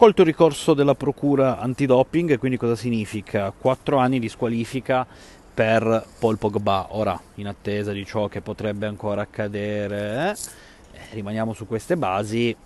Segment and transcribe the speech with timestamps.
[0.00, 3.52] accolto il ricorso della procura antidoping, quindi cosa significa?
[3.54, 5.06] 4 anni di squalifica
[5.52, 6.86] per Paul Pogba.
[6.92, 12.56] Ora, in attesa di ciò che potrebbe ancora accadere, eh, rimaniamo su queste basi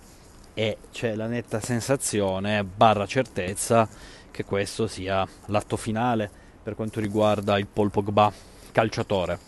[0.55, 3.89] e c'è la netta sensazione, barra certezza,
[4.31, 6.31] che questo sia l'atto finale
[6.63, 8.33] per quanto riguarda il Paul Pogba
[8.71, 9.39] calciatore.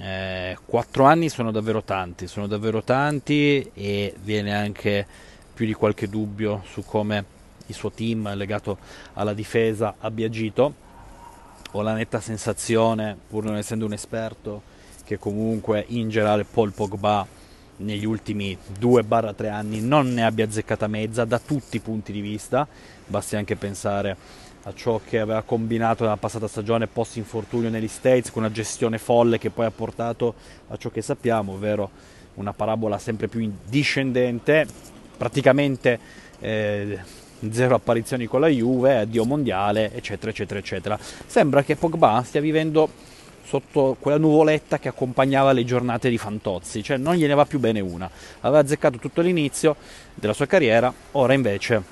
[0.00, 6.08] Eh, quattro anni sono davvero tanti, sono davvero tanti e viene anche più di qualche
[6.08, 7.24] dubbio su come
[7.66, 8.78] il suo team legato
[9.14, 10.74] alla difesa abbia agito.
[11.72, 14.62] Ho la netta sensazione, pur non essendo un esperto,
[15.04, 17.26] che comunque in generale Paul Pogba
[17.76, 22.66] negli ultimi 2-3 anni non ne abbia azzeccata mezza da tutti i punti di vista,
[23.06, 24.16] basti anche pensare
[24.64, 28.98] a ciò che aveva combinato nella passata stagione post infortunio negli States con una gestione
[28.98, 30.34] folle che poi ha portato
[30.68, 31.90] a ciò che sappiamo, ovvero
[32.34, 34.66] una parabola sempre più discendente,
[35.22, 36.00] praticamente
[36.40, 36.98] eh,
[37.52, 40.98] zero apparizioni con la Juve, addio mondiale, eccetera, eccetera, eccetera.
[41.26, 42.90] Sembra che Pogba stia vivendo
[43.44, 47.78] sotto quella nuvoletta che accompagnava le giornate di Fantozzi, cioè non gliene va più bene
[47.78, 48.10] una.
[48.40, 49.76] Aveva azzeccato tutto l'inizio
[50.12, 51.82] della sua carriera, ora invece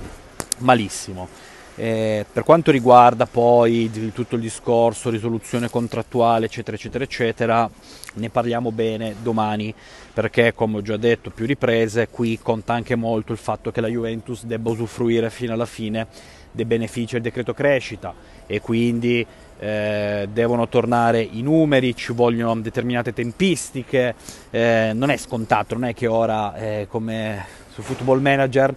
[0.58, 1.28] malissimo.
[1.80, 7.70] Eh, per quanto riguarda poi tutto il discorso, risoluzione contrattuale, eccetera, eccetera, eccetera,
[8.16, 9.74] ne parliamo bene domani,
[10.12, 13.88] perché come ho già detto più riprese, qui conta anche molto il fatto che la
[13.88, 16.06] Juventus debba usufruire fino alla fine
[16.50, 18.12] dei benefici del decreto crescita
[18.46, 19.26] e quindi
[19.58, 24.16] eh, devono tornare i numeri, ci vogliono determinate tempistiche,
[24.50, 27.42] eh, non è scontato, non è che ora eh, come
[27.72, 28.74] su Football Manager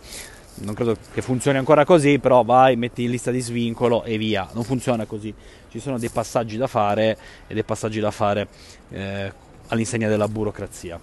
[0.56, 4.48] non credo che funzioni ancora così, però vai, metti in lista di svincolo e via,
[4.54, 5.34] non funziona così,
[5.70, 8.48] ci sono dei passaggi da fare e dei passaggi da fare
[8.90, 9.31] eh,
[9.68, 11.00] all'insegna della burocrazia.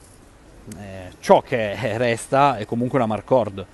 [0.78, 3.64] Eh, ciò che resta è comunque una Marcord,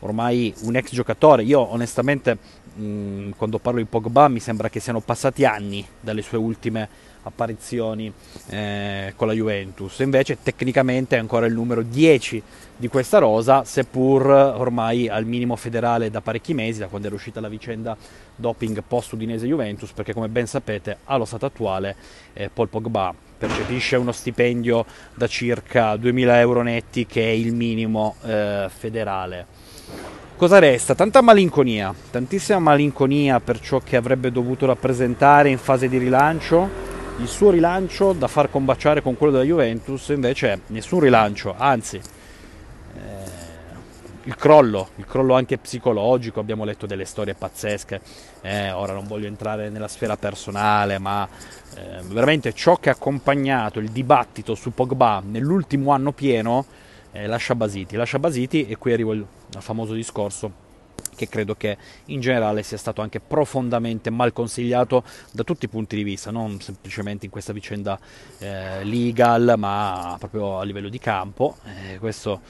[0.00, 2.36] ormai un ex giocatore, io onestamente
[2.74, 6.88] mh, mm, quando parlo di Pogba mi sembra che siano passati anni dalle sue ultime
[7.28, 8.12] apparizioni
[8.48, 9.98] eh, con la Juventus.
[10.00, 12.42] Invece tecnicamente è ancora il numero 10
[12.76, 17.40] di questa rosa, seppur ormai al minimo federale da parecchi mesi, da quando era uscita
[17.40, 17.96] la vicenda
[18.36, 21.96] doping post Udinese Juventus, perché come ben sapete allo stato attuale
[22.34, 24.84] eh, Paul Pogba percepisce uno stipendio
[25.14, 29.46] da circa 2000 euro netti che è il minimo eh, federale.
[30.36, 30.94] Cosa resta?
[30.94, 37.26] Tanta malinconia, tantissima malinconia per ciò che avrebbe dovuto rappresentare in fase di rilancio il
[37.26, 43.00] suo rilancio da far combaciare con quello della Juventus invece nessun rilancio, anzi eh,
[44.22, 48.00] il crollo, il crollo anche psicologico, abbiamo letto delle storie pazzesche,
[48.42, 51.26] eh, ora non voglio entrare nella sfera personale, ma
[51.74, 56.66] eh, veramente ciò che ha accompagnato il dibattito su Pogba nell'ultimo anno pieno
[57.10, 59.26] eh, lascia basiti, lascia basiti e qui arrivo al
[59.58, 60.66] famoso discorso
[61.18, 65.02] che credo che in generale sia stato anche profondamente mal consigliato
[65.32, 67.98] da tutti i punti di vista, non semplicemente in questa vicenda
[68.38, 71.56] eh, legal, ma proprio a livello di campo.
[71.64, 72.40] Eh, questo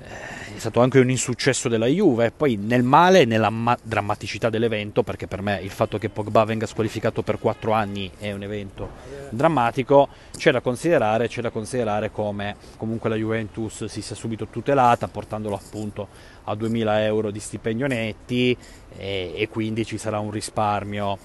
[0.00, 5.02] è stato anche un insuccesso della Juve, poi nel male e nella ma- drammaticità dell'evento,
[5.02, 8.90] perché per me il fatto che Pogba venga squalificato per quattro anni è un evento
[9.30, 15.08] drammatico, c'è da considerare, c'è da considerare come comunque la Juventus si sia subito tutelata,
[15.08, 16.08] portandolo appunto
[16.44, 18.56] a 2000 euro di stipendio netti
[18.96, 21.18] e, e quindi ci sarà un risparmio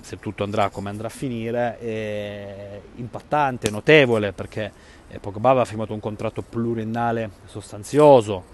[0.00, 4.72] se tutto andrà come andrà a finire, impattante, notevole, perché
[5.08, 8.44] eh, Pogba aveva firmato un contratto pluriennale sostanzioso,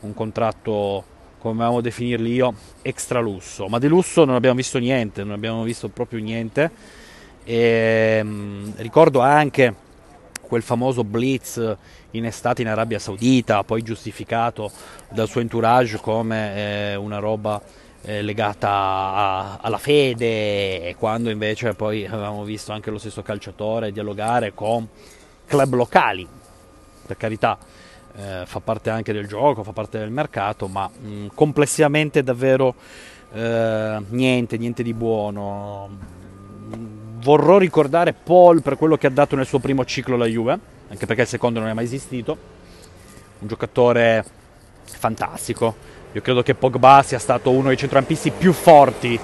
[0.00, 5.24] un contratto come amo definirli io, extra lusso, ma di lusso non abbiamo visto niente,
[5.24, 6.70] non abbiamo visto proprio niente.
[7.44, 9.74] E, mh, mm, ricordo anche
[10.40, 11.76] quel famoso blitz
[12.12, 14.70] in estate in Arabia Saudita, poi giustificato
[15.10, 17.60] dal suo entourage come eh, una roba
[18.04, 24.52] eh, legata a, alla fede, quando invece poi avevamo visto anche lo stesso calciatore dialogare
[24.54, 24.86] con
[25.46, 26.26] club locali,
[27.06, 27.58] per carità,
[28.16, 32.74] eh, fa parte anche del gioco, fa parte del mercato, ma mh, mm, complessivamente davvero
[33.32, 36.22] eh, niente, niente di buono.
[37.20, 40.58] Vorrò ricordare Paul per quello che ha dato nel suo primo ciclo alla Juve,
[40.88, 42.36] anche perché il secondo non è mai esistito.
[43.38, 44.24] Un giocatore
[44.84, 45.93] fantastico.
[46.14, 49.18] Io credo che Pogba sia stato uno dei centrocampisti più forti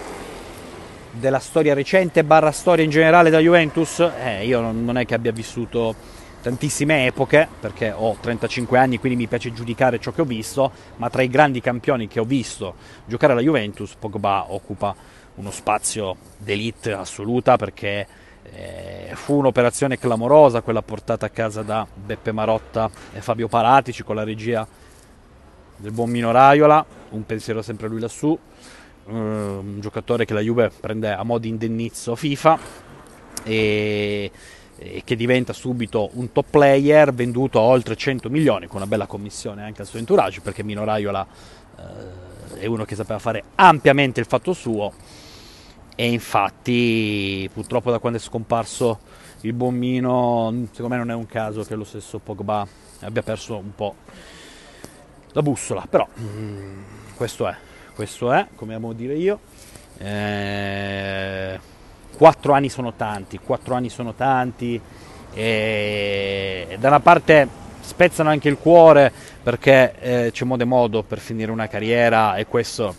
[1.12, 5.30] della storia recente barra storia in generale da Juventus, eh, io non è che abbia
[5.30, 5.94] vissuto
[6.42, 11.08] tantissime epoche, perché ho 35 anni, quindi mi piace giudicare ciò che ho visto, ma
[11.10, 14.92] tra i grandi campioni che ho visto giocare alla Juventus, Pogba occupa
[15.36, 18.04] uno spazio d'elite assoluta perché
[18.42, 24.16] eh, fu un'operazione clamorosa quella portata a casa da Beppe Marotta e Fabio Paratici con
[24.16, 24.66] la regia
[25.80, 30.70] del buon Mino Raiola un pensiero sempre lui lassù, uh, un giocatore che la Juve
[30.70, 32.58] prende a mo' di indennizzo FIFA
[33.42, 34.30] e,
[35.04, 39.62] che diventa subito un top player venduto a oltre 100 milioni con una bella commissione
[39.62, 41.26] anche al suo entourage perché Mino Raiola
[41.76, 44.92] uh, è uno che sapeva fare ampiamente il fatto suo.
[45.96, 49.00] E infatti purtroppo da quando è scomparso
[49.42, 52.66] il buon Mino secondo me non è un caso che lo stesso Pogba
[53.00, 53.94] abbia perso un po'
[55.32, 56.06] la bussola però.
[56.20, 56.82] Mm,
[57.16, 57.54] questo è
[57.94, 59.40] questo è come amo dire io.
[59.98, 61.60] Eh,
[62.16, 64.80] quattro anni sono tanti quattro anni sono tanti
[65.34, 67.46] e da una parte
[67.80, 69.12] spezzano anche il cuore
[69.42, 72.94] perché eh, c'è modo e modo per finire una carriera e questo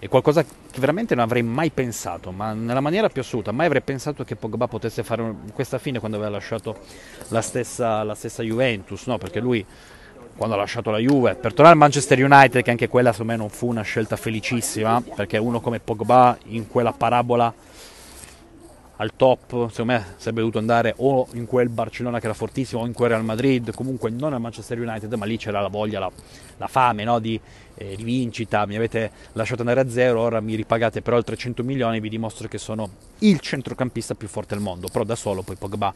[0.00, 3.80] è qualcosa che veramente non avrei mai pensato, ma nella maniera più assoluta, mai avrei
[3.80, 6.76] pensato che Pogba potesse fare questa fine quando aveva lasciato
[7.28, 9.16] la stessa, la stessa Juventus, no?
[9.16, 9.64] perché lui
[10.36, 13.38] quando ha lasciato la Juve, per tornare al Manchester United, che anche quella secondo me
[13.38, 17.52] non fu una scelta felicissima, perché uno come Pogba in quella parabola
[18.96, 22.86] al top, secondo me sarebbe dovuto andare o in quel Barcellona che era fortissimo o
[22.86, 26.10] in quel Real Madrid, comunque non al Manchester United, ma lì c'era la voglia, la,
[26.58, 27.18] la fame no?
[27.18, 27.40] di,
[27.74, 31.64] eh, di, vincita, mi avete lasciato andare a zero, ora mi ripagate per oltre 100
[31.64, 32.88] milioni, vi dimostro che sono
[33.18, 35.88] il centrocampista più forte del mondo, però da solo poi Pogba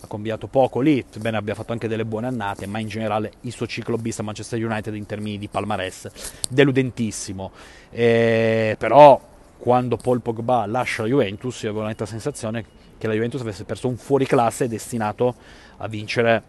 [0.00, 3.52] ha cambiato poco lì, bene abbia fatto anche delle buone annate, ma in generale il
[3.52, 6.10] suo ciclo bis a Manchester United in termini di palmarès
[6.50, 7.50] deludentissimo,
[7.90, 9.30] eh, però
[9.62, 12.64] quando Paul Pogba lascia la Juventus, io avevo la netta sensazione
[12.98, 15.36] che la Juventus avesse perso un fuoriclasse destinato
[15.76, 16.42] a vincere,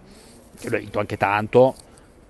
[0.59, 1.75] che lui ha vinto anche tanto,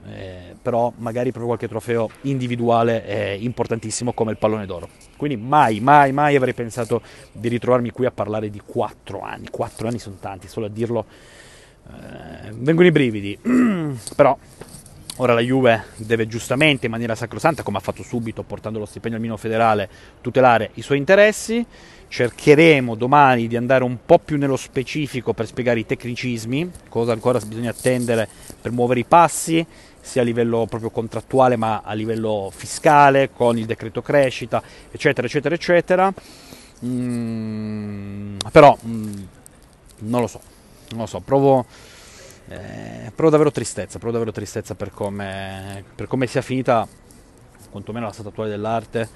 [0.06, 4.90] eh, però magari proprio qualche trofeo individuale è importantissimo come il pallone d'oro.
[5.16, 7.02] Quindi mai, mai, mai avrei pensato
[7.32, 9.48] di ritrovarmi qui a parlare di quattro anni.
[9.50, 11.06] Quattro anni sono tanti, solo a dirlo
[11.88, 13.40] eh, vengono i brividi.
[14.18, 14.38] però
[15.18, 19.20] Ora la Juve deve giustamente, in maniera sacrosanta, come ha fatto subito portando lo stipendio
[19.20, 19.88] al Mino federale,
[20.22, 21.64] tutelare i suoi interessi.
[22.08, 27.40] Cercheremo domani di andare un po' più nello specifico per spiegare i tecnicismi, cosa ancora
[27.40, 28.28] bisogna attendere
[28.60, 29.64] per muovere i passi,
[30.02, 35.54] sia a livello proprio contrattuale ma a livello fiscale, con il decreto crescita, eccetera, eccetera,
[35.54, 36.14] eccetera.
[36.86, 39.14] Mm, però mm,
[40.00, 40.42] non lo so,
[40.90, 41.66] non lo so, provo
[42.50, 46.88] eh, provo davvero tristezza, provo davvero tristezza per come, per come sia finita,
[47.70, 49.10] quantomeno la statuale dell'arte,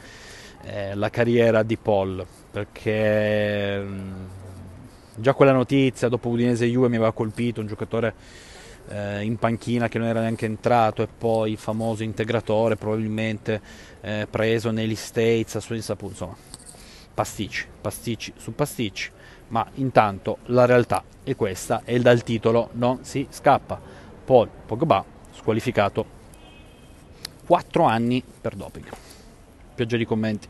[0.63, 4.25] eh, la carriera di Paul, perché mh, mm,
[5.15, 8.13] già quella notizia dopo Udinese Juve mi aveva colpito, un giocatore
[8.89, 13.61] eh, in panchina che non era neanche entrato e poi famoso integratore probabilmente
[14.01, 16.35] eh, preso negli States a sua insaputa, insomma
[17.17, 19.11] pasticci, pasticci su pasticci
[19.47, 23.81] ma intanto la realtà è questa e dal titolo non si scappa.
[24.23, 26.05] Paul Pogba squalificato
[27.47, 28.87] 4 anni per doping.
[29.73, 30.45] Pioggia di commenti.